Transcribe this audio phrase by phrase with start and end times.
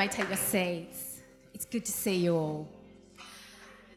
[0.00, 1.20] may take your seats.
[1.52, 2.66] It's good to see you all.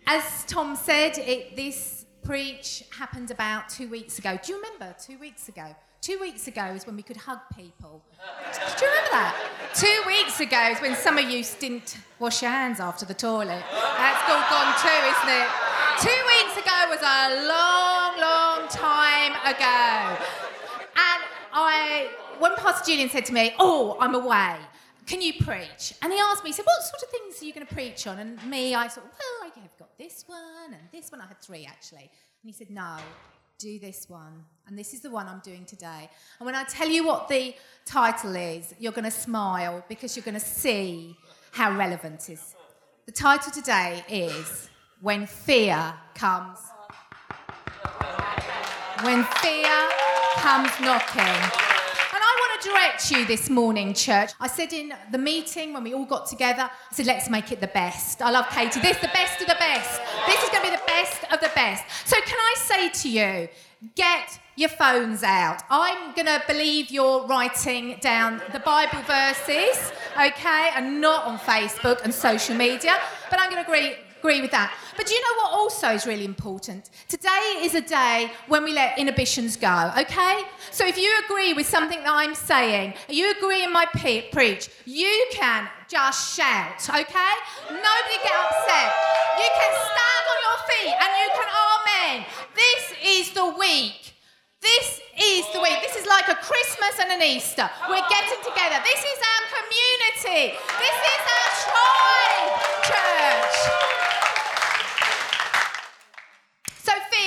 [0.06, 4.38] As Tom said, it, this preach happened about two weeks ago.
[4.44, 5.74] Do you remember two weeks ago?
[6.02, 8.04] Two weeks ago is when we could hug people.
[8.52, 9.34] Do you remember that?
[9.74, 13.64] Two weeks ago is when some of you didn't wash your hands after the toilet.
[13.72, 15.50] That's all gone too, isn't it?
[16.04, 20.20] Two weeks ago was a long, long time ago.
[21.00, 21.22] And
[21.54, 22.10] I,
[22.40, 24.58] when Pastor Julian said to me, Oh, I'm away,
[25.06, 25.94] can you preach?
[26.02, 28.08] And he asked me, he said, What sort of things are you going to preach
[28.08, 28.20] on?
[28.20, 31.22] And me, I thought, Well, I've got this one and this one.
[31.22, 32.10] I had three actually.
[32.10, 32.98] And he said, No,
[33.58, 34.44] do this one.
[34.68, 36.10] And this is the one I'm doing today.
[36.40, 40.24] And when I tell you what the title is, you're going to smile because you're
[40.24, 41.18] going to see
[41.52, 42.56] how relevant it is.
[43.06, 44.70] The title today is
[45.02, 46.60] When Fear Comes.
[49.02, 49.90] When Fear
[50.38, 51.63] Comes Knocking
[52.64, 54.32] direct you this morning, church.
[54.40, 57.60] I said in the meeting when we all got together, I said, let's make it
[57.60, 58.22] the best.
[58.22, 58.80] I love Katie.
[58.80, 60.02] This is the best of the best.
[60.26, 61.84] This is going to be the best of the best.
[62.06, 63.50] So, can I say to you,
[63.96, 65.64] get your phones out.
[65.70, 72.04] I'm going to believe you're writing down the Bible verses, okay, and not on Facebook
[72.04, 72.96] and social media,
[73.30, 74.74] but I'm going to agree agree with that.
[74.96, 76.90] But you know what also is really important?
[77.10, 80.44] Today is a day when we let inhibitions go, okay?
[80.72, 84.70] So if you agree with something that I'm saying, you agree in my pe- preach,
[84.86, 87.34] you can just shout, okay?
[87.68, 88.90] Nobody get upset.
[89.44, 92.26] You can stand on your feet and you can amen.
[92.56, 94.16] This is the week.
[94.62, 95.84] This is the week.
[95.84, 97.70] This is like a Christmas and an Easter.
[97.90, 98.80] We're getting together.
[98.88, 100.56] This is our community.
[100.80, 102.56] This is our tribe,
[102.88, 103.84] church.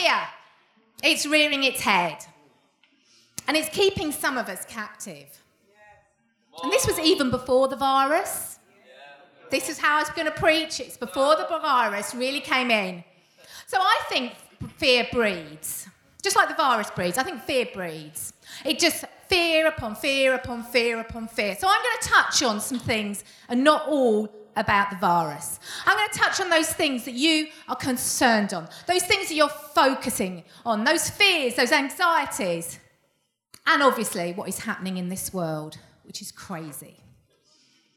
[0.06, 0.20] fear,
[1.07, 2.19] it's rearing its head.
[3.49, 5.29] And it's keeping some of us captive.
[6.63, 8.58] And this was even before the virus.
[9.51, 10.80] This is how I was going to preach.
[10.80, 13.05] It's before the virus really came in.
[13.67, 14.33] So I think
[14.77, 15.86] fear breeds.
[16.23, 18.33] Just like the virus breeds, I think fear breeds.
[18.64, 21.55] It just fear upon fear upon fear upon fear.
[21.57, 25.61] So I'm going to touch on some things, and not all about the virus.
[25.84, 29.34] I'm going to touch on those things that you are concerned on, those things that
[29.34, 32.78] you're focusing on, those fears, those anxieties,
[33.67, 36.96] and obviously what is happening in this world, which is crazy.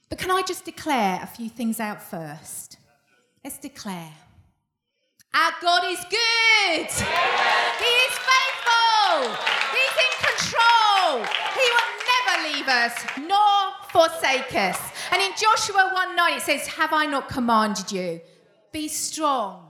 [0.09, 2.77] But can I just declare a few things out first?
[3.43, 4.11] Let's declare.
[5.33, 6.89] Our God is good.
[6.89, 9.29] He is faithful.
[9.71, 11.23] He's in control.
[11.53, 14.79] He will never leave us nor forsake us.
[15.11, 18.21] And in Joshua 1 9, it says, Have I not commanded you?
[18.71, 19.65] Be strong.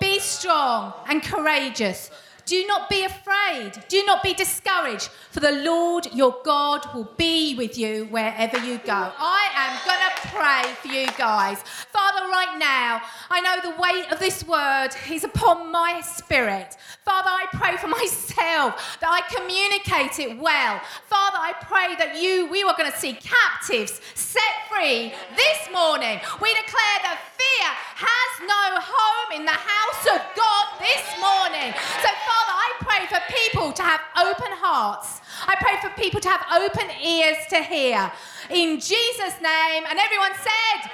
[0.00, 2.10] Be strong and courageous.
[2.44, 3.72] Do not be afraid.
[3.88, 8.78] Do not be discouraged, for the Lord your God will be with you wherever you
[8.78, 9.12] go.
[9.16, 11.62] I am going to pray for you guys.
[11.62, 16.76] Father, right now, I know the weight of this word is upon my spirit.
[17.04, 20.80] Father, I pray for myself that I communicate it well.
[21.06, 26.20] Father, I pray that you, we are going to see captives set free this morning.
[26.40, 27.68] We declare that fear
[27.98, 31.74] has no home in the house of God this morning.
[32.02, 35.20] So, Father, I pray for people to have open hearts.
[35.46, 38.12] I pray for people to have open ears to hear.
[38.50, 39.84] In Jesus' name.
[39.88, 40.90] And everyone said.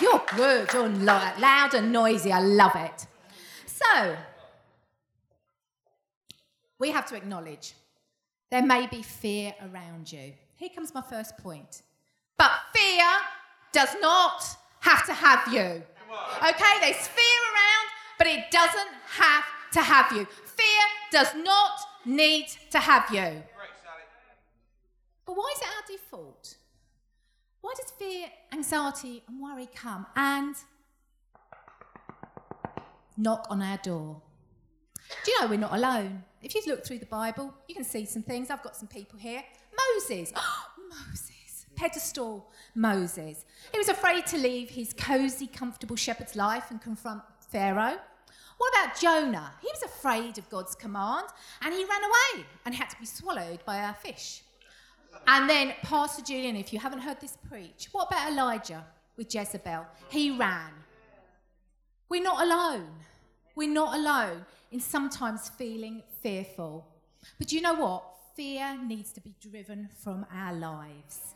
[0.00, 0.72] You're good.
[0.72, 2.32] You're loud and noisy.
[2.32, 3.06] I love it.
[3.66, 4.16] So,
[6.78, 7.74] we have to acknowledge
[8.50, 10.32] there may be fear around you.
[10.56, 11.82] Here comes my first point.
[12.36, 13.04] But fear
[13.72, 14.44] does not
[14.80, 15.82] have to have you.
[16.38, 17.86] Okay, there's fear around,
[18.16, 20.24] but it doesn't have to have you.
[20.24, 23.42] Fear does not need to have you.
[25.26, 26.56] But why is it our default?
[27.60, 30.54] Why does fear, anxiety, and worry come and
[33.16, 34.22] knock on our door?
[35.24, 36.24] Do you know we're not alone?
[36.42, 38.50] If you look through the Bible, you can see some things.
[38.50, 39.42] I've got some people here.
[39.94, 40.32] Moses.
[40.34, 41.66] Oh, Moses.
[41.76, 43.44] Pedestal Moses.
[43.72, 47.98] He was afraid to leave his cosy, comfortable shepherd's life and confront Pharaoh.
[48.58, 49.52] What about Jonah?
[49.62, 51.28] He was afraid of God's command
[51.62, 54.42] and he ran away and had to be swallowed by a fish.
[55.26, 58.84] And then, Pastor Julian, if you haven't heard this preach, what about Elijah
[59.16, 59.86] with Jezebel?
[60.10, 60.72] He ran.
[62.08, 62.88] We're not alone.
[63.54, 66.86] We're not alone in sometimes feeling fearful.
[67.38, 68.04] But you know what?
[68.36, 71.34] Fear needs to be driven from our lives.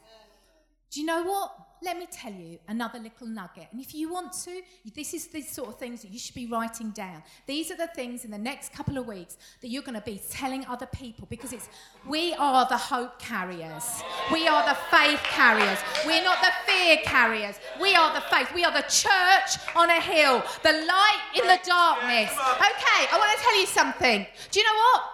[0.93, 1.55] Do you know what?
[1.83, 3.67] Let me tell you another little nugget.
[3.73, 4.61] And if you want to,
[4.94, 7.23] this is the sort of things that you should be writing down.
[7.47, 10.21] These are the things in the next couple of weeks that you're going to be
[10.31, 11.71] telling other people because it's
[12.06, 14.03] we are the hope carriers.
[14.31, 15.79] We are the faith carriers.
[16.06, 17.59] We're not the fear carriers.
[17.81, 18.53] We are the faith.
[18.55, 22.31] We are the church on a hill, the light in the darkness.
[22.31, 24.27] Okay, I want to tell you something.
[24.50, 25.12] Do you know what?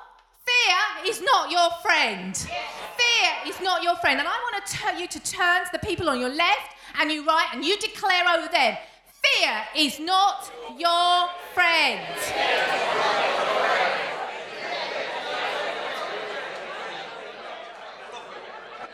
[0.58, 2.36] Fear is not your friend.
[2.36, 4.18] Fear is not your friend.
[4.18, 7.10] And I want to tell you to turn to the people on your left and
[7.12, 8.76] your right and you declare over them
[9.22, 12.00] fear is not your friend.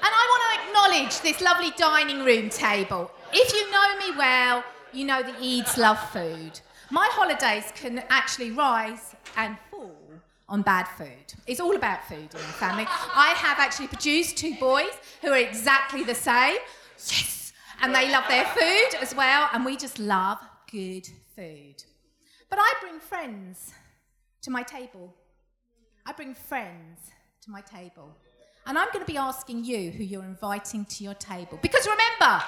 [0.02, 3.10] And I want to acknowledge this lovely dining room table.
[3.32, 6.60] If you know me well, you know that Eads love food.
[6.90, 10.03] My holidays can actually rise and fall
[10.48, 11.34] on bad food.
[11.46, 12.86] It's all about food in my family.
[12.88, 14.92] I have actually produced two boys
[15.22, 16.56] who are exactly the same.
[16.98, 17.52] Yes!
[17.80, 20.38] And they love their food as well, and we just love
[20.70, 21.82] good food.
[22.50, 23.72] But I bring friends
[24.42, 25.14] to my table.
[26.06, 27.00] I bring friends
[27.42, 28.16] to my table.
[28.66, 31.58] And I'm going to be asking you who you're inviting to your table.
[31.60, 32.42] Because remember,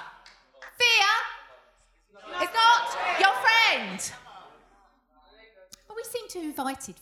[0.78, 4.12] fear is not your friend
[6.06, 6.96] seem to have invited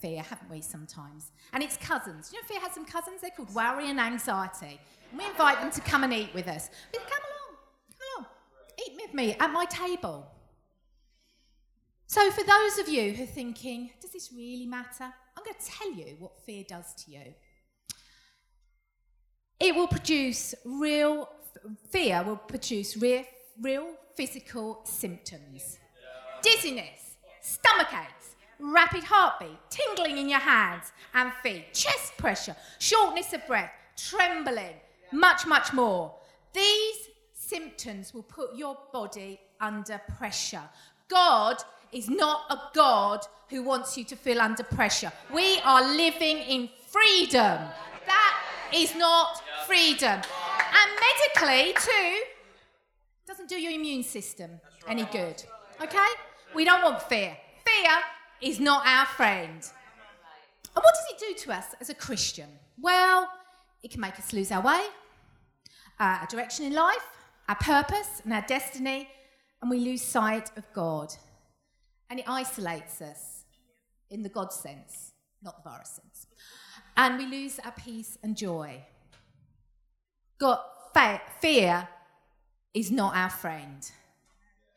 [0.00, 1.32] fear, haven't we, sometimes?
[1.52, 2.30] And it's cousins.
[2.32, 3.20] You know, fear has some cousins.
[3.20, 4.80] They're called worry and anxiety.
[5.10, 6.70] And we invite them to come and eat with us.
[6.92, 7.58] come along,
[7.88, 8.26] come along,
[8.86, 10.26] eat with me at my table.
[12.06, 15.04] So, for those of you who are thinking, does this really matter?
[15.36, 17.34] I'm going to tell you what fear does to you.
[19.60, 21.28] It will produce real,
[21.90, 23.24] fear will produce real,
[23.60, 25.78] real physical symptoms
[26.42, 28.29] dizziness, stomach aches
[28.60, 34.74] rapid heartbeat, tingling in your hands and feet, chest pressure, shortness of breath, trembling,
[35.12, 36.14] much, much more.
[36.52, 40.62] These symptoms will put your body under pressure.
[41.08, 41.56] God
[41.92, 45.12] is not a God who wants you to feel under pressure.
[45.34, 47.58] We are living in freedom.
[48.06, 48.42] That
[48.72, 50.20] is not freedom.
[50.22, 50.90] And
[51.34, 52.20] medically, too,
[53.26, 55.42] doesn't do your immune system any good.
[55.82, 56.08] Okay?
[56.54, 57.36] We don't want fear.
[57.64, 57.90] Fear
[58.42, 59.62] is not our friend.
[60.74, 62.48] And what does it do to us as a Christian?
[62.80, 63.28] Well,
[63.82, 64.84] it can make us lose our way,
[65.98, 67.06] uh, our direction in life,
[67.48, 69.08] our purpose, and our destiny,
[69.60, 71.12] and we lose sight of God.
[72.08, 73.44] And it isolates us
[74.10, 76.26] in the God sense, not the virus sense.
[76.96, 78.84] And we lose our peace and joy.
[80.38, 80.60] God,
[81.40, 81.88] fear
[82.74, 83.90] is not our friend.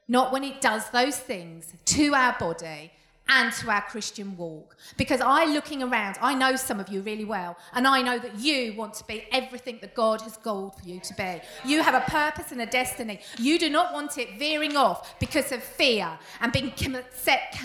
[0.08, 2.92] Not when it does those things to our body
[3.30, 4.76] and to our Christian walk.
[4.98, 8.38] Because I, looking around, I know some of you really well, and I know that
[8.40, 11.42] you want to be everything that God has called for you to be.
[11.66, 13.22] You have a purpose and a destiny.
[13.38, 16.74] You do not want it veering off because of fear and being,
[17.12, 17.58] set,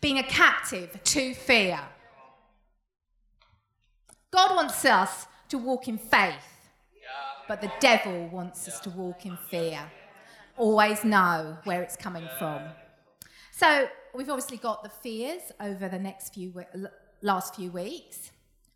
[0.00, 1.80] being a captive to fear.
[4.30, 6.34] God wants us to walk in faith,
[7.48, 9.80] but the devil wants us to walk in fear.
[10.56, 12.62] Always know where it's coming from.
[13.52, 16.52] So, we've obviously got the fears over the next few
[17.22, 18.30] last few weeks.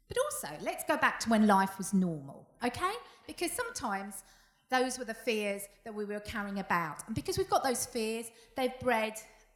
[0.08, 2.92] But also, let's go back to when life was normal, okay?
[3.26, 4.24] Because sometimes
[4.68, 7.06] those were the fears that we were carrying about.
[7.06, 8.26] And because we've got those fears,
[8.56, 9.14] they've bred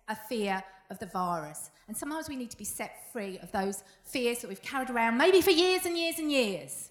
[0.09, 1.71] a fear of the virus.
[1.89, 5.17] And sometimes we need to be set free of those fears that we've carried around,
[5.17, 6.91] maybe for years and years and years.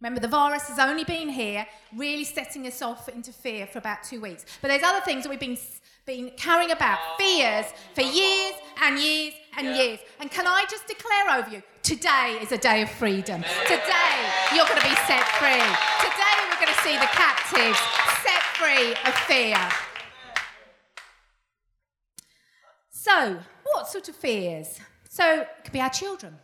[0.00, 4.02] Remember, the virus has only been here, really setting us off into fear for about
[4.02, 4.46] two weeks.
[4.62, 5.58] But there's other things that we've been
[6.10, 9.82] been carrying about fears for years and years and yeah.
[9.82, 9.98] years.
[10.18, 13.44] And can I just declare over you, today is a day of freedom.
[13.66, 14.14] Today
[14.52, 15.62] you're going to be set free.
[16.02, 17.78] Today we're going to see the captives
[18.24, 19.56] set free of fear.
[22.90, 24.80] So, what sort of fears?
[25.08, 26.34] So, it could be our children.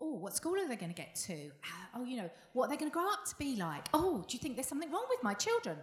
[0.00, 1.50] Oh, what school are they going to get to?
[1.94, 3.88] Oh, you know, what are they going to grow up to be like?
[3.92, 5.76] Oh, do you think there's something wrong with my children?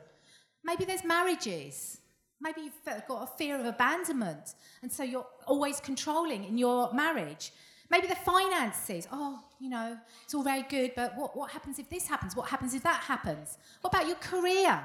[0.63, 2.00] Maybe there's marriages.
[2.41, 7.53] Maybe you've got a fear of abandonment, and so you're always controlling in your marriage.
[7.91, 9.07] Maybe the finances.
[9.12, 12.36] Oh, you know, it's all very good, but what, what happens if this happens?
[12.36, 13.57] What happens if that happens?
[13.81, 14.83] What about your career?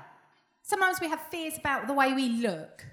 [0.62, 2.84] Sometimes we have fears about the way we look.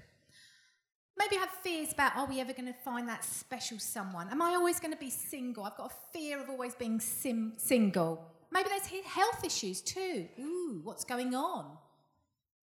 [1.18, 4.28] Maybe you have fears about, are we ever going to find that special someone?
[4.30, 5.64] Am I always going to be single?
[5.64, 8.30] I've got a fear of always being sim- single.
[8.52, 10.28] Maybe there's health issues too.
[10.40, 11.76] Ooh, what's going on?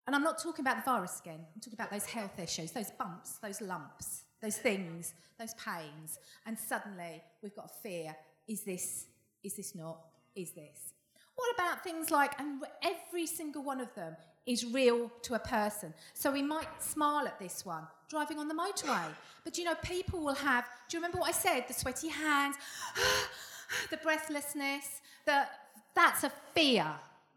[0.07, 1.41] And I'm not talking about the virus again.
[1.55, 6.19] I'm talking about those health issues, those bumps, those lumps, those things, those pains.
[6.47, 8.17] And suddenly we've got fear
[8.49, 9.07] is this,
[9.45, 10.01] is this not,
[10.35, 10.95] is this?
[11.37, 14.17] What about things like, and every single one of them
[14.47, 15.95] is real to a person.
[16.15, 19.07] So we might smile at this one, driving on the motorway.
[19.45, 21.65] But you know, people will have, do you remember what I said?
[21.69, 22.57] The sweaty hands,
[23.91, 25.47] the breathlessness, the,
[25.95, 26.87] that's a fear.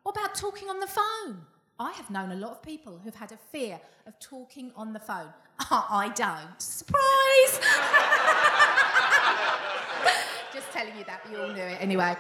[0.02, 1.46] What about talking on the phone?
[1.80, 5.00] I have known a lot of people who've had a fear of talking on the
[5.00, 5.34] phone.
[5.72, 6.62] I don't.
[6.62, 7.60] Surprise!
[10.54, 12.16] Just telling you that, you all knew it anyway.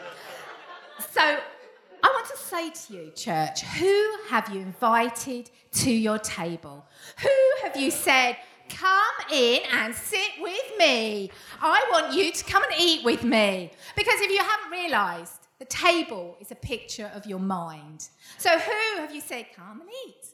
[1.11, 6.85] So, I want to say to you, church, who have you invited to your table?
[7.21, 7.29] Who
[7.61, 8.37] have you said,
[8.69, 11.29] come in and sit with me?
[11.61, 13.71] I want you to come and eat with me.
[13.95, 18.09] Because if you haven't realised, the table is a picture of your mind.
[18.37, 20.25] So, who have you said, come and eat?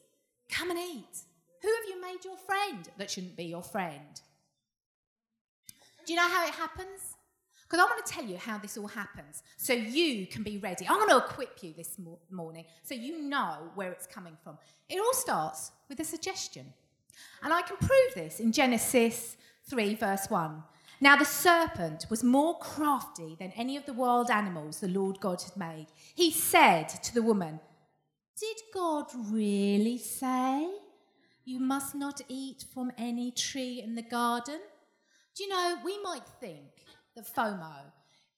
[0.50, 1.24] Come and eat.
[1.62, 4.22] Who have you made your friend that shouldn't be your friend?
[6.06, 7.16] Do you know how it happens?
[7.70, 10.88] Because I want to tell you how this all happens so you can be ready.
[10.90, 11.98] I'm going to equip you this
[12.32, 14.58] morning so you know where it's coming from.
[14.90, 16.74] It all starts with a suggestion.
[17.44, 19.38] And I can prove this in Genesis
[19.70, 20.64] 3, verse 1.
[21.02, 25.42] Now the serpent was more crafty than any of the wild animals the Lord God
[25.42, 25.88] had made.
[26.14, 27.62] He said to the woman,
[28.38, 30.70] Did God really say
[31.46, 34.60] you must not eat from any tree in the garden?
[35.36, 37.92] Do you know, we might think that FOMO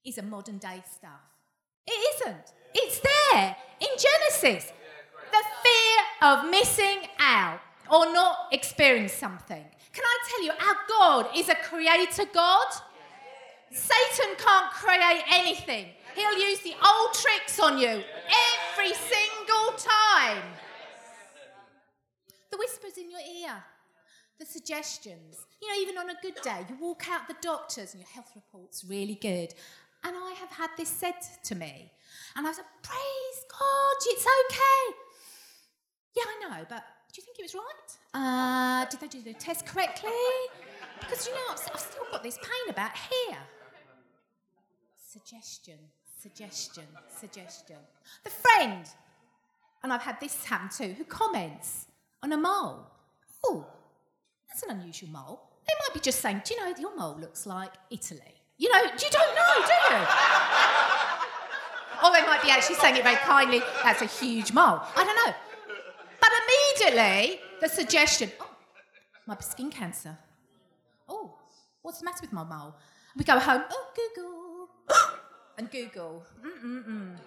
[0.05, 1.21] is a modern day stuff.
[1.87, 2.53] It isn't.
[2.75, 4.71] It's there in Genesis.
[5.31, 7.59] The fear of missing out
[7.91, 9.65] or not experiencing something.
[9.93, 12.67] Can I tell you, our God is a creator God.
[13.71, 15.87] Satan can't create anything.
[16.15, 20.43] He'll use the old tricks on you every single time.
[22.51, 23.63] The whispers in your ear,
[24.39, 25.45] the suggestions.
[25.61, 28.31] You know, even on a good day, you walk out the doctors and your health
[28.35, 29.53] report's really good.
[30.03, 31.91] And I have had this said to me.
[32.35, 34.97] And I said, Praise God, it's okay.
[36.15, 37.89] Yeah, I know, but do you think it was right?
[38.13, 40.11] Uh, did they do the test correctly?
[40.99, 43.37] Because you know, I've, I've still got this pain about here.
[45.09, 45.77] Suggestion,
[46.21, 46.85] suggestion,
[47.19, 47.75] suggestion.
[48.23, 48.85] The friend,
[49.83, 51.87] and I've had this happen too, who comments
[52.23, 52.87] on a mole.
[53.45, 53.65] Oh,
[54.47, 55.41] that's an unusual mole.
[55.67, 58.21] They might be just saying, do you know, your mole looks like Italy.
[58.57, 60.01] You know, you don't know, do you?
[62.03, 64.79] or they might be actually saying it very kindly, that's a huge mole.
[64.95, 65.33] I don't know.
[66.81, 68.49] Immediately, the suggestion, oh,
[69.27, 70.17] my skin cancer.
[71.07, 71.37] Oh,
[71.83, 72.75] what's the matter with my mole?
[73.15, 74.67] We go home, oh, Google.
[75.57, 76.25] and Google.
[76.43, 77.17] Mm-mm-mm.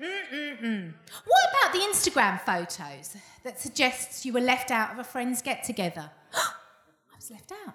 [0.00, 0.92] Mm-mm-mm.
[1.26, 5.64] What about the Instagram photos that suggests you were left out of a friend's get
[5.64, 6.10] together?
[6.34, 7.74] I was left out.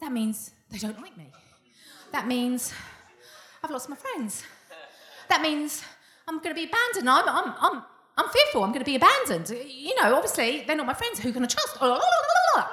[0.00, 1.32] That means they don't like me.
[2.12, 2.72] That means
[3.64, 4.44] I've lost my friends.
[5.28, 5.82] That means
[6.28, 7.08] I'm going to be abandoned.
[7.08, 7.82] I'm, I'm, I'm,
[8.18, 8.62] I'm fearful.
[8.62, 9.48] I'm going to be abandoned.
[9.66, 11.18] You know, obviously, they're not my friends.
[11.20, 11.78] Who can I trust?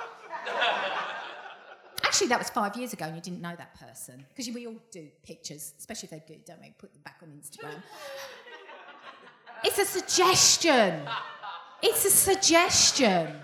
[2.03, 4.25] Actually, that was five years ago and you didn't know that person.
[4.27, 6.73] Because we all do pictures, especially if they're good, don't we?
[6.77, 7.81] Put them back on Instagram.
[9.63, 11.07] it's a suggestion.
[11.81, 13.35] It's a suggestion.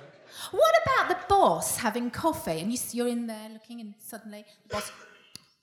[0.51, 4.91] What about the boss having coffee and you're in there looking and suddenly the boss,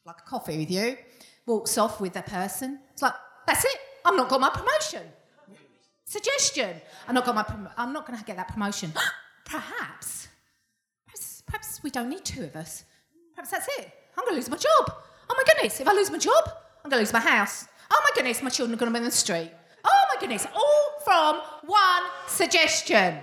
[0.07, 0.97] like a coffee with you,
[1.45, 2.79] walks off with the person.
[2.93, 3.15] It's like,
[3.47, 3.79] that's it.
[4.05, 5.03] I've not got my promotion.
[6.05, 6.81] Suggestion.
[7.07, 7.43] I'm not got my.
[7.43, 8.93] Prom- I'm not going to get that promotion.
[9.45, 10.29] perhaps,
[11.07, 12.85] perhaps, perhaps we don't need two of us.
[13.35, 13.93] Perhaps that's it.
[14.17, 14.95] I'm going to lose my job.
[15.31, 15.81] Oh my goodness!
[15.81, 16.45] If I lose my job,
[16.85, 17.67] I'm going to lose my house.
[17.91, 18.43] Oh my goodness!
[18.43, 19.51] My children are going to be in the street.
[19.85, 20.47] Oh my goodness!
[20.55, 23.19] All from one suggestion.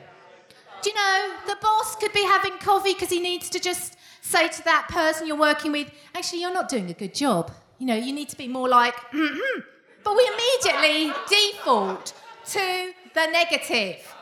[0.82, 4.48] Do you know the boss could be having coffee because he needs to just say
[4.48, 7.52] to that person you're working with, actually, you're not doing a good job.
[7.80, 9.62] You know, you need to be more like, mm-hmm.
[10.06, 12.14] But we immediately default
[12.52, 14.14] to the negative.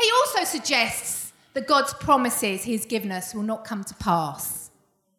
[0.00, 4.70] He also suggests that God's promises he's given us will not come to pass.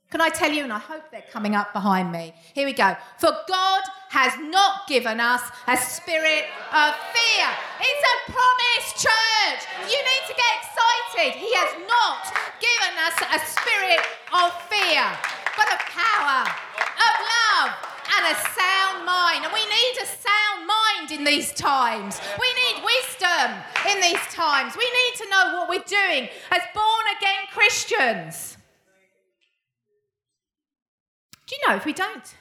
[0.09, 2.33] Can I tell you, and I hope they're coming up behind me?
[2.55, 2.97] Here we go.
[3.19, 7.47] For God has not given us a spirit of fear.
[7.79, 9.61] It's a promise, church.
[9.85, 11.37] You need to get excited.
[11.37, 12.25] He has not
[12.57, 14.01] given us a spirit
[14.33, 15.05] of fear,
[15.53, 19.45] but of power, of love, and a sound mind.
[19.45, 22.19] And we need a sound mind in these times.
[22.39, 23.55] We need wisdom
[23.91, 24.75] in these times.
[24.77, 28.57] We need to know what we're doing as born again Christians.
[31.47, 32.35] Do you know if we don't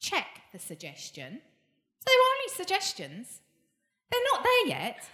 [0.00, 1.40] check the suggestion,
[2.00, 3.40] so they're only suggestions,
[4.10, 5.04] they're not there yet.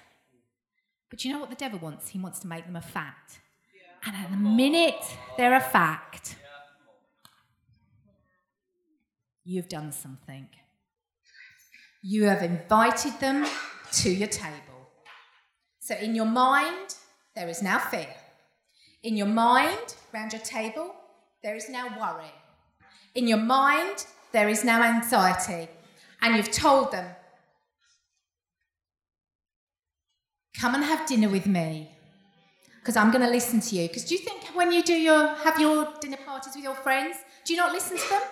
[1.10, 2.08] But you know what the devil wants?
[2.08, 3.40] He wants to make them a fact.
[4.06, 5.04] And at the minute
[5.36, 6.36] they're a fact,
[9.44, 10.48] you've done something.
[12.02, 13.46] You have invited them
[13.92, 14.90] to your table.
[15.80, 16.96] So in your mind,
[17.34, 18.14] there is now fear.
[19.02, 20.94] In your mind, around your table,
[21.42, 22.32] there is now worry.
[23.14, 25.68] In your mind, there is now anxiety.
[26.22, 27.14] And you've told them,
[30.58, 31.90] come and have dinner with me
[32.80, 33.88] because I'm going to listen to you.
[33.88, 37.16] Because do you think when you do your have your dinner parties with your friends,
[37.44, 38.22] do you not listen to them?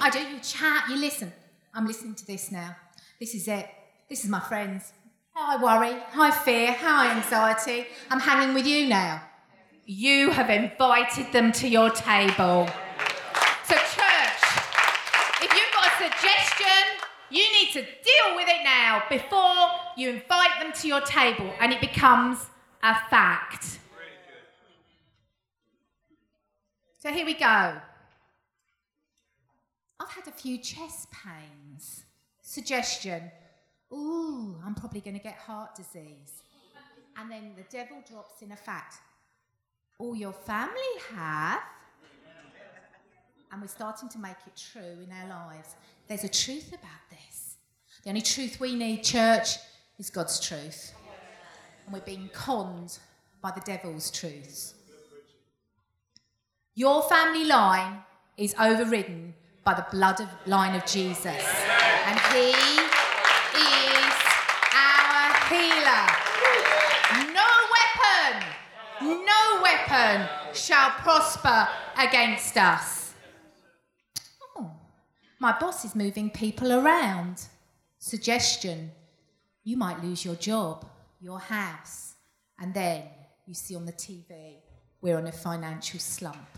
[0.00, 0.18] I do.
[0.18, 1.32] You chat, you listen.
[1.74, 2.76] I'm listening to this now.
[3.18, 3.68] This is it.
[4.08, 4.92] This is my friends.
[5.34, 7.86] How I worry, how I fear, how I anxiety.
[8.10, 9.22] I'm hanging with you now.
[9.86, 12.68] You have invited them to your table.
[13.64, 14.42] So, church,
[15.42, 16.84] if you've got a suggestion,
[17.30, 21.72] you need to deal with it now before you invite them to your table and
[21.72, 22.38] it becomes
[22.82, 23.80] a fact.
[27.00, 27.80] So, here we go.
[30.04, 32.04] I've had a few chest pains.
[32.42, 33.30] Suggestion
[33.92, 36.42] Ooh, I'm probably going to get heart disease.
[37.16, 38.96] And then the devil drops in a fact.
[39.98, 40.74] All your family
[41.14, 41.60] have.
[43.52, 45.76] And we're starting to make it true in our lives.
[46.08, 47.56] There's a truth about this.
[48.02, 49.58] The only truth we need, church,
[49.98, 50.92] is God's truth.
[51.84, 52.98] And we're being conned
[53.40, 54.74] by the devil's truths.
[56.74, 57.98] Your family line
[58.36, 59.34] is overridden
[59.64, 61.42] by the blood of, line of Jesus.
[62.06, 64.14] And he is
[64.74, 66.06] our healer.
[67.32, 71.68] No weapon, no weapon shall prosper
[71.98, 73.14] against us.
[74.56, 74.70] Oh,
[75.38, 77.46] my boss is moving people around.
[77.98, 78.92] Suggestion
[79.62, 80.84] you might lose your job,
[81.20, 82.14] your house,
[82.60, 83.04] and then
[83.46, 84.56] you see on the TV
[85.00, 86.48] we're on a financial slump.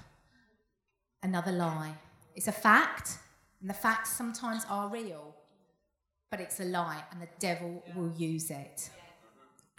[1.21, 1.95] Another lie.
[2.37, 3.19] It's a fact,
[3.61, 5.35] and the facts sometimes are real,
[6.31, 8.91] but it's a lie, and the devil will use it.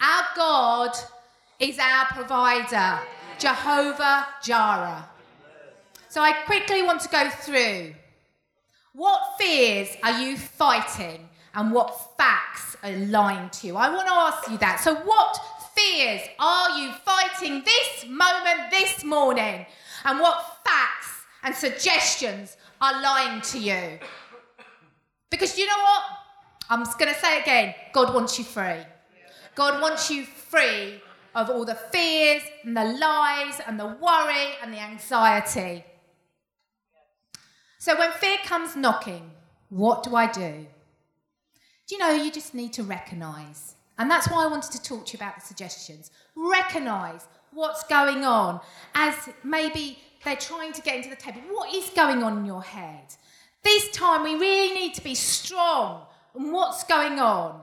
[0.02, 0.98] Our God
[1.60, 3.00] is our provider,
[3.38, 5.08] Jehovah Jireh.
[6.10, 7.94] So I quickly want to go through
[8.94, 13.76] what fears are you fighting and what facts are lying to you?
[13.76, 14.80] I want to ask you that.
[14.80, 15.38] So, what
[15.76, 19.66] fears are you fighting this moment, this morning?
[20.04, 21.17] And what facts
[21.48, 23.98] and suggestions are lying to you.
[25.30, 26.04] Because you know what?
[26.70, 28.82] I'm just going to say again God wants you free.
[29.56, 31.02] God wants you free
[31.34, 35.86] of all the fears and the lies and the worry and the anxiety.
[37.80, 39.32] So when fear comes knocking,
[39.70, 40.68] what do I do?
[41.88, 43.76] Do you know you just need to recognize?
[43.98, 46.12] And that's why I wanted to talk to you about the suggestions.
[46.36, 48.60] Recognize what's going on
[48.94, 51.42] as maybe they're trying to get into the table.
[51.52, 53.16] What is going on in your head?
[53.64, 56.04] This time we really need to be strong
[56.36, 57.62] on what's going on.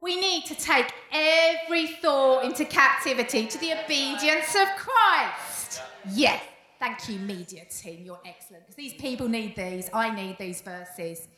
[0.00, 5.82] We need to take every thought into captivity to the obedience of Christ.
[6.10, 6.42] Yes.
[6.80, 8.04] Thank you, media team.
[8.04, 8.64] You're excellent.
[8.64, 9.88] Because these people need these.
[9.94, 11.28] I need these verses.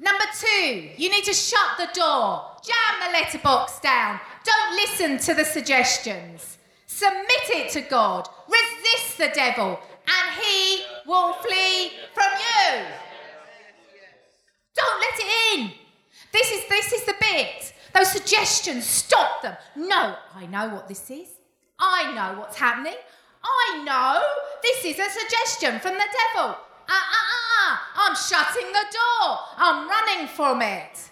[0.00, 4.20] Number two, you need to shut the door, jam the letterbox down.
[4.44, 6.58] Don't listen to the suggestions.
[6.86, 8.28] Submit it to God.
[8.48, 12.84] Resist the devil, and he will flee from you.
[14.74, 15.70] Don't let it in.
[16.32, 17.72] This is this is the bit.
[17.94, 19.56] Those suggestions, stop them.
[19.74, 21.28] No, I know what this is.
[21.78, 22.96] I know what's happening.
[23.42, 24.22] I know
[24.62, 26.56] this is a suggestion from the devil.
[26.88, 27.92] Ah, ah, ah, ah.
[27.96, 29.38] I'm shutting the door.
[29.56, 31.10] I'm running from it.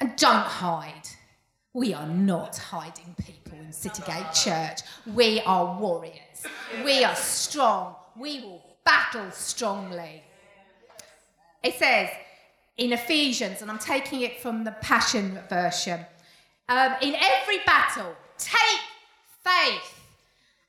[0.00, 1.08] And don't hide.
[1.78, 4.80] We are not hiding people in Citygate Church.
[5.14, 6.44] We are warriors.
[6.84, 7.94] We are strong.
[8.16, 10.24] We will battle strongly.
[11.62, 12.08] It says
[12.78, 16.00] in Ephesians, and I'm taking it from the Passion Version
[16.68, 18.80] um, in every battle, take
[19.44, 20.00] faith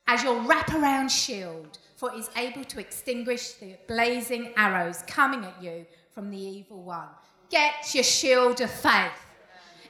[0.06, 5.60] as your wraparound shield, for it is able to extinguish the blazing arrows coming at
[5.60, 7.08] you from the evil one.
[7.50, 9.10] Get your shield of faith.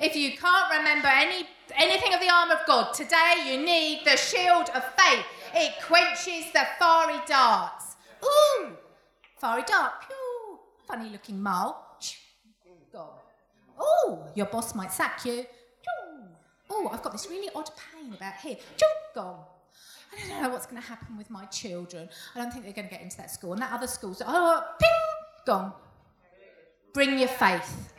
[0.01, 4.17] If you can't remember any, anything of the armour of God, today you need the
[4.17, 5.27] shield of faith.
[5.55, 7.97] It quenches the fiery darts.
[8.25, 8.71] Ooh,
[9.37, 9.93] fiery dart.
[10.01, 10.59] Pew.
[10.89, 11.77] Funny looking mole.
[12.91, 13.11] Gone.
[13.79, 15.45] Oh, your boss might sack you.
[16.71, 18.57] Oh, I've got this really odd pain about here.
[19.15, 19.45] Gone.
[20.13, 22.09] I don't know what's going to happen with my children.
[22.35, 23.53] I don't think they're going to get into that school.
[23.53, 24.91] And that other school's, oh, ping,
[25.47, 25.73] gone.
[26.95, 27.93] Bring your faith.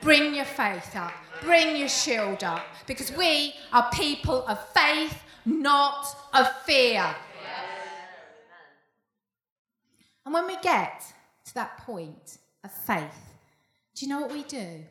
[0.00, 1.12] Bring your faith up.
[1.42, 2.64] Bring your shield up.
[2.86, 7.14] Because we are people of faith, not of fear.
[10.24, 11.02] And when we get
[11.46, 13.38] to that point of faith,
[13.94, 14.84] do you know what we do?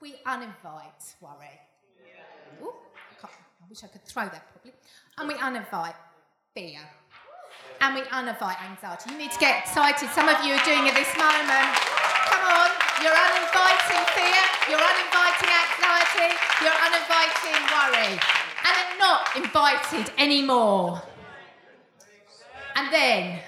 [0.00, 1.60] We uninvite worry.
[2.60, 2.72] Ooh,
[3.22, 4.74] I, I wish I could throw that properly.
[5.16, 5.94] And we uninvite
[6.54, 6.80] fear.
[7.80, 9.10] And we uninvite anxiety.
[9.10, 10.08] You need to get excited.
[10.10, 11.70] Some of you are doing it this moment.
[12.30, 12.70] Come on.
[13.02, 14.42] You're uninviting fear.
[14.70, 16.30] You're uninviting anxiety.
[16.62, 18.14] You're uninviting worry.
[18.62, 21.02] And they're not invited anymore.
[22.76, 23.40] And then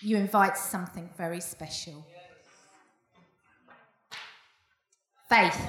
[0.00, 2.06] you invite something very special.
[5.28, 5.60] Faith,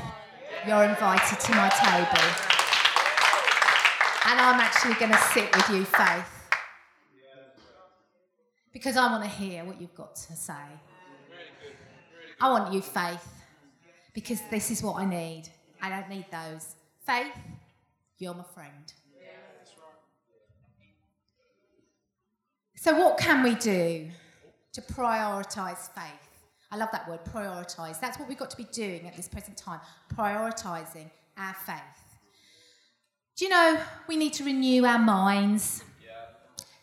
[0.67, 2.50] you're invited to my table.
[4.25, 6.49] And I'm actually going to sit with you, Faith.
[8.71, 10.53] Because I want to hear what you've got to say.
[12.39, 13.27] I want you, Faith,
[14.13, 15.49] because this is what I need.
[15.81, 16.75] I don't need those.
[17.05, 17.33] Faith,
[18.17, 18.93] you're my friend.
[22.75, 24.09] So, what can we do
[24.73, 26.31] to prioritise faith?
[26.71, 27.99] I love that word, prioritise.
[27.99, 29.81] That's what we've got to be doing at this present time,
[30.15, 32.10] prioritising our faith.
[33.35, 35.83] Do you know we need to renew our minds?
[36.03, 36.11] Yeah.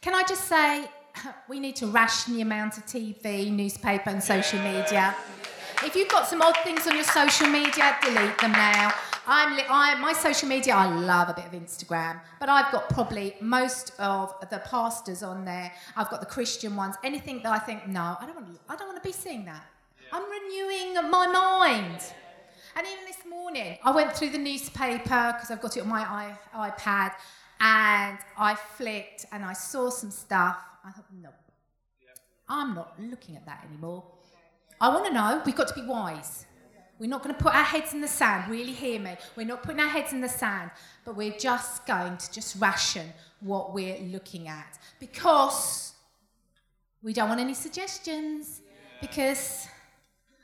[0.00, 0.87] Can I just say,
[1.48, 5.14] we need to ration the amount of TV, newspaper, and social media.
[5.84, 8.92] If you've got some odd things on your social media, delete them now.
[9.30, 13.37] I'm, I, my social media, I love a bit of Instagram, but I've got probably
[13.40, 15.70] most of the pastors on there.
[15.96, 16.96] I've got the Christian ones.
[17.04, 19.44] Anything that I think, no, I don't want to, I don't want to be seeing
[19.44, 19.62] that.
[20.12, 22.02] I'm renewing my mind.
[22.76, 26.35] And even this morning, I went through the newspaper because I've got it on my
[26.54, 27.12] iPad
[27.61, 30.59] and I flicked and I saw some stuff.
[30.85, 31.31] I thought, no,
[32.48, 34.04] I'm not looking at that anymore.
[34.81, 35.42] I want to know.
[35.44, 36.46] We've got to be wise.
[36.98, 38.50] We're not going to put our heads in the sand.
[38.50, 39.16] Really hear me.
[39.37, 40.70] We're not putting our heads in the sand,
[41.04, 45.92] but we're just going to just ration what we're looking at because
[47.02, 48.62] we don't want any suggestions
[49.00, 49.68] because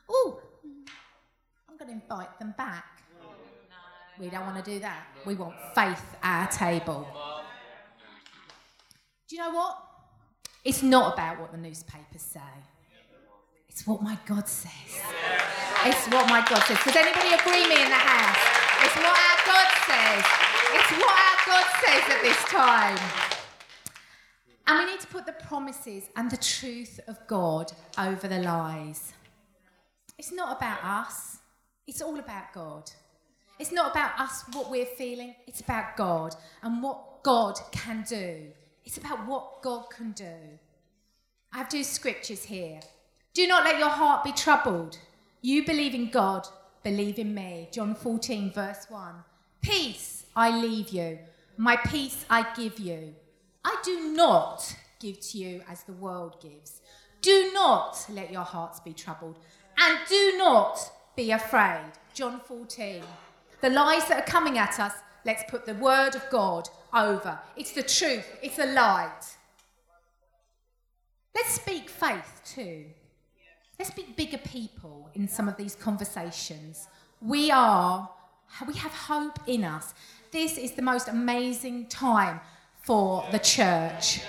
[0.09, 0.41] oh,
[1.75, 3.03] I'm going to invite them back.
[3.21, 3.27] Oh,
[4.21, 5.09] we don't want to do that.
[5.27, 7.05] We want faith at our table.
[9.27, 9.79] Do you know what?
[10.65, 12.41] It's not about what the newspapers say.
[13.69, 14.71] It's what my God says.
[15.85, 16.79] It's what my God says.
[16.85, 18.39] Does anybody agree me in the house?
[18.85, 20.25] It's what our God says.
[20.75, 22.99] It's what our God says at this time.
[24.69, 29.13] And we need to put the promises and the truth of God over the lies.
[30.17, 31.39] It's not about us,
[31.87, 32.91] it's all about God.
[33.59, 38.49] It's not about us, what we're feeling, it's about God and what God can do.
[38.85, 40.35] It's about what God can do.
[41.53, 42.81] I have two scriptures here.
[43.33, 44.99] Do not let your heart be troubled.
[45.41, 46.47] You believe in God,
[46.83, 47.69] believe in me.
[47.73, 49.15] John 14, verse 1.
[49.63, 51.19] Peace I leave you,
[51.57, 53.15] my peace I give you.
[53.65, 56.81] I do not give to you as the world gives.
[57.23, 59.39] Do not let your hearts be troubled.
[59.79, 60.79] And do not
[61.17, 61.93] be afraid.
[62.13, 63.03] John 14.
[63.61, 64.93] The lies that are coming at us,
[65.25, 67.39] let's put the word of God over.
[67.57, 69.23] It's the truth, it's the light.
[71.35, 72.85] Let's speak faith too.
[73.79, 76.87] Let's be bigger people in some of these conversations.
[77.21, 78.09] We are,
[78.67, 79.95] we have hope in us.
[80.31, 82.41] This is the most amazing time
[82.83, 84.21] for the church.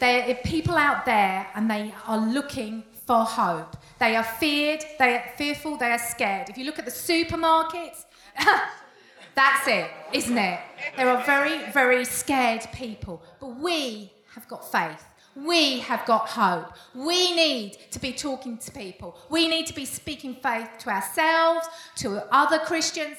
[0.00, 3.76] There are people out there and they are looking for hope.
[3.98, 6.48] They are feared, they are fearful, they are scared.
[6.48, 8.04] If you look at the supermarkets,
[9.34, 10.60] that's it, isn't it?
[10.96, 13.22] There are very, very scared people.
[13.40, 15.04] But we have got faith.
[15.34, 16.72] We have got hope.
[16.94, 19.16] We need to be talking to people.
[19.30, 23.18] We need to be speaking faith to ourselves, to other Christians,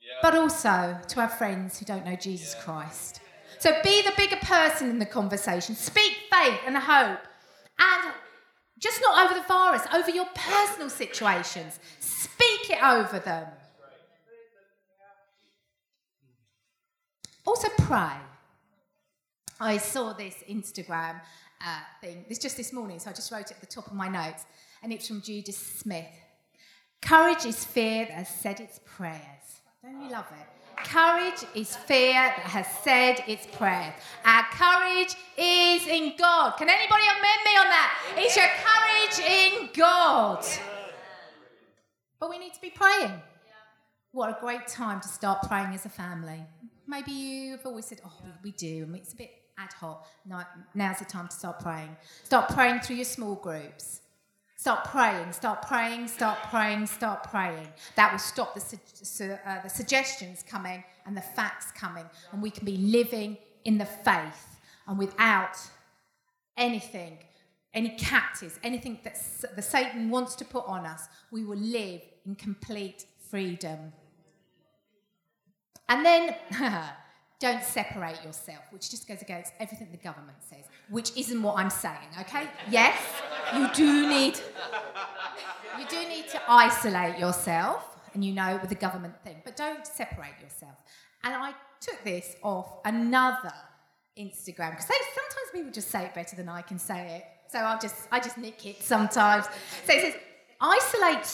[0.00, 0.12] yeah.
[0.22, 2.64] but also to our friends who don't know Jesus yeah.
[2.64, 3.20] Christ.
[3.58, 5.74] So be the bigger person in the conversation.
[5.74, 7.20] Speak faith and hope.
[7.78, 8.14] And
[8.82, 11.78] just not over the virus, over your personal situations.
[12.00, 13.46] Speak it over them.
[17.46, 18.16] Also, pray.
[19.60, 21.20] I saw this Instagram
[21.64, 23.92] uh, thing, it's just this morning, so I just wrote it at the top of
[23.92, 24.44] my notes,
[24.82, 26.10] and it's from Judah Smith.
[27.00, 29.60] Courage is fear that has said its prayers.
[29.82, 30.46] Don't you love it?
[30.84, 33.94] Courage is fear that has said its prayers.
[34.24, 35.51] Our courage is
[35.86, 36.52] in God.
[36.56, 38.14] Can anybody amend me on that?
[38.16, 40.44] It's your courage in God.
[42.20, 43.12] But we need to be praying.
[44.12, 46.40] What a great time to start praying as a family.
[46.86, 50.06] Maybe you've always said, oh, we, do, and it's a bit ad hoc.
[50.74, 51.96] now's the time to start praying.
[52.24, 54.00] Start praying through your small groups.
[54.56, 57.66] Start praying, start praying, start praying, start praying.
[57.96, 62.50] That will stop the, su- uh, the suggestions coming and the facts coming, and we
[62.50, 64.51] can be living in the faith
[64.86, 65.56] and without
[66.56, 67.18] anything,
[67.74, 69.18] any captives, anything that
[69.56, 73.92] the Satan wants to put on us, we will live in complete freedom.
[75.88, 76.34] And then
[77.40, 81.70] don't separate yourself, which just goes against everything the government says, which isn't what I'm
[81.70, 82.46] saying, okay?
[82.70, 82.98] Yes,
[83.54, 84.38] you do need
[85.78, 89.86] you do need to isolate yourself, and you know with the government thing, but don't
[89.86, 90.76] separate yourself.
[91.24, 93.52] And I took this off another
[94.18, 97.24] Instagram because sometimes people just say it better than I can say it.
[97.50, 99.46] So I'll just I just nick it sometimes.
[99.86, 100.14] So it says
[100.60, 101.26] isolate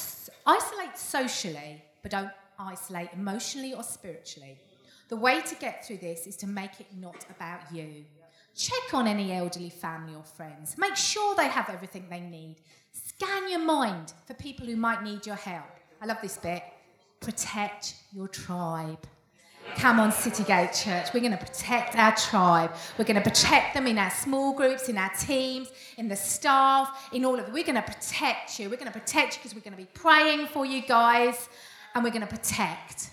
[0.46, 4.58] isolate socially, but don't isolate emotionally or spiritually.
[5.08, 8.04] The way to get through this is to make it not about you.
[8.54, 10.76] Check on any elderly family or friends.
[10.76, 12.56] Make sure they have everything they need.
[12.92, 15.70] Scan your mind for people who might need your help.
[16.02, 16.62] I love this bit.
[17.20, 19.06] Protect your tribe.
[19.76, 21.14] Come on, Citygate Church.
[21.14, 22.72] We're going to protect our tribe.
[22.98, 27.08] We're going to protect them in our small groups, in our teams, in the staff,
[27.12, 27.52] in all of it.
[27.52, 28.68] We're going to protect you.
[28.68, 31.48] We're going to protect you because we're going to be praying for you guys
[31.94, 33.10] and we're going to protect.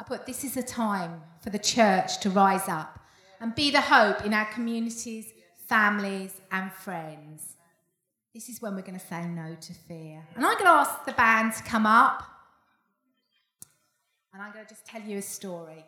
[0.00, 2.98] I put this is a time for the church to rise up
[3.40, 5.32] and be the hope in our communities,
[5.68, 7.56] families, and friends.
[8.34, 10.22] This is when we're going to say no to fear.
[10.34, 12.24] And I'm going to ask the band to come up.
[14.32, 15.84] And I'm going to just tell you a story.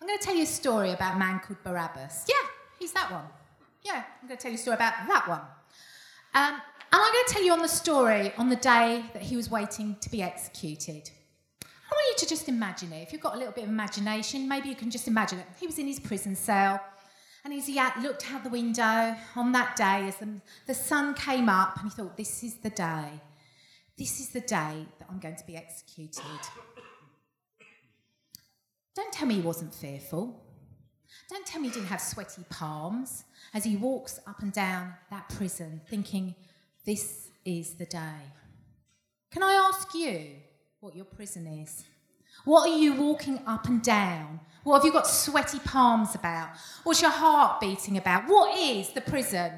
[0.00, 2.24] I'm going to tell you a story about a man called Barabbas.
[2.28, 2.34] Yeah,
[2.78, 3.24] he's that one.
[3.82, 5.40] Yeah, I'm going to tell you a story about that one.
[6.34, 6.54] Um,
[6.92, 9.50] and I'm going to tell you on the story on the day that he was
[9.50, 11.10] waiting to be executed.
[11.62, 13.02] I want you to just imagine it.
[13.02, 15.46] If you've got a little bit of imagination, maybe you can just imagine it.
[15.60, 16.80] He was in his prison cell,
[17.44, 21.80] and he looked out the window on that day, as the, the sun came up,
[21.80, 23.20] and he thought, This is the day.
[23.96, 26.22] This is the day that I'm going to be executed.
[28.96, 30.42] Don't tell me he wasn't fearful.
[31.28, 33.24] Don't tell me he didn't have sweaty palms
[33.54, 36.34] as he walks up and down that prison thinking,
[36.84, 38.20] this is the day.
[39.30, 40.30] Can I ask you
[40.80, 41.84] what your prison is?
[42.44, 44.40] What are you walking up and down?
[44.64, 46.50] What have you got sweaty palms about?
[46.84, 48.28] What's your heart beating about?
[48.28, 49.52] What is the prison?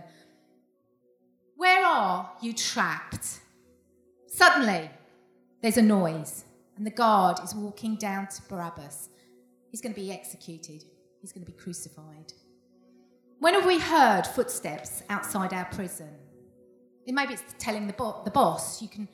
[1.57, 3.41] Where are you trapped?
[4.29, 4.91] Suddenly,
[5.61, 6.45] there's a noise,
[6.77, 9.09] and the guard is walking down to Barabbas.
[9.71, 10.85] He's going to be executed,
[11.21, 12.33] he's going to be crucified.
[13.41, 16.11] When have we heard footsteps outside our prison?
[17.07, 19.09] Maybe it's telling the, bo- the boss, you can,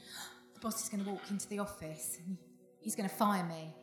[0.52, 2.36] the boss is going to walk into the office and
[2.80, 3.74] he's going to fire me.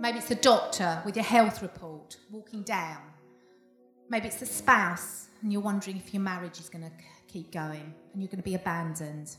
[0.00, 3.00] Maybe it's the doctor with your health report walking down.
[4.08, 6.92] Maybe it's the spouse and you're wondering if your marriage is going to
[7.26, 9.36] keep going and you're going to be abandoned.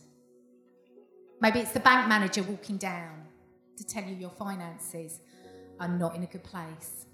[1.41, 3.23] Maybe it's the bank manager walking down
[3.77, 5.21] to tell you your finances
[5.79, 7.05] are not in a good place.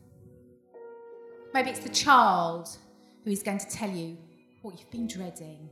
[1.53, 2.67] Maybe it's the child
[3.23, 4.17] who is going to tell you
[4.61, 5.69] what you've been dreading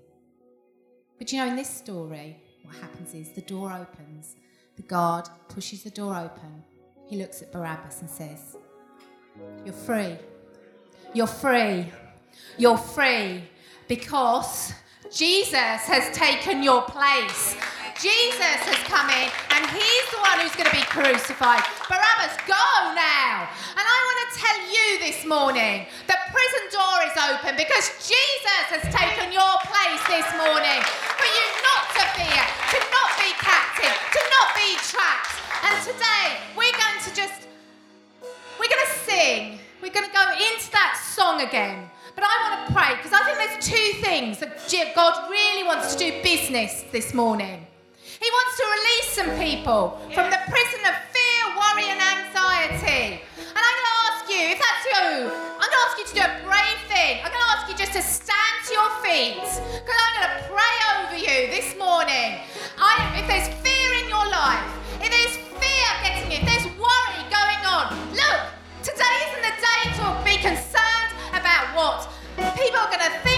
[1.24, 4.36] but you know, in this story, what happens is the door opens,
[4.76, 6.64] the guard pushes the door open,
[7.06, 8.58] he looks at Barabbas and says,
[9.66, 10.18] You're free.
[11.14, 11.92] You're free.
[12.58, 13.44] You're free
[13.88, 14.74] because
[15.12, 17.56] Jesus has taken your place.
[18.02, 21.62] Jesus has come in and he's the one who's going to be crucified.
[21.86, 22.66] Barabbas, go
[22.98, 23.46] now.
[23.78, 28.66] And I want to tell you this morning the prison door is open because Jesus
[28.74, 30.82] has taken your place this morning
[31.14, 32.42] for you not to fear,
[32.74, 35.43] to not be captive, to not be trapped.
[35.74, 37.50] And today we're going to just,
[38.62, 39.58] we're going to sing.
[39.82, 41.90] We're going to go into that song again.
[42.14, 45.96] But I want to pray because I think there's two things that God really wants
[45.96, 47.66] to do business this morning.
[48.06, 53.26] He wants to release some people from the prison of fear, worry, and anxiety.
[53.42, 56.16] And I'm going to ask you, if that's you, I'm going to ask you to
[56.22, 57.18] do a brave thing.
[57.26, 60.34] I'm going to ask you just to stand to your feet because I'm going to
[60.54, 62.46] pray over you this morning.
[62.78, 67.62] I, if there's fear in your life, if there's fear getting you, there's worry going
[67.66, 68.40] on, look,
[68.84, 72.08] today isn't the day to be concerned about what
[72.56, 73.33] people are going to think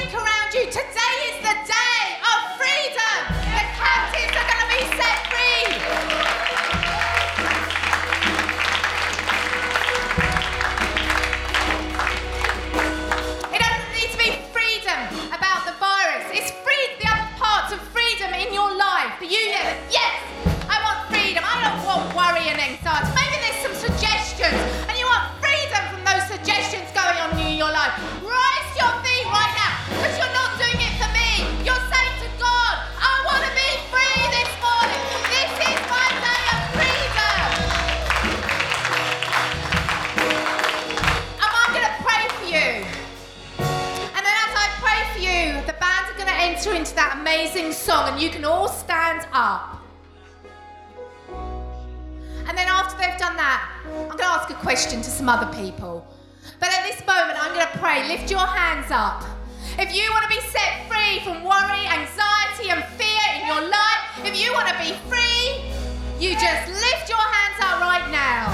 [47.85, 49.77] song and you can all stand up.
[52.47, 55.45] And then after they've done that, I'm going to ask a question to some other
[55.53, 56.01] people.
[56.59, 58.07] But at this moment, I'm going to pray.
[58.07, 59.21] Lift your hands up.
[59.77, 64.01] If you want to be set free from worry, anxiety, and fear in your life,
[64.25, 65.69] if you want to be free,
[66.17, 68.49] you just lift your hands up right now.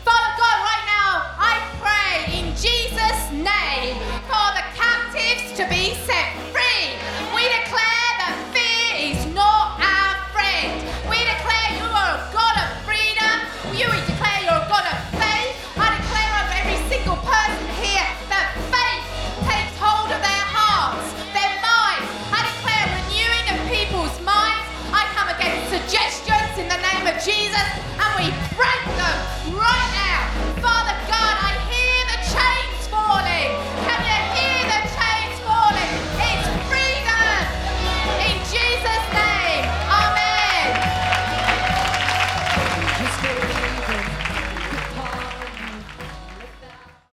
[0.00, 4.00] Father God, right now, I pray in Jesus' name
[4.32, 7.23] for the captives to be set free.